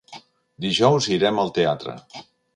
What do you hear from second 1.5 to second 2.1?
teatre.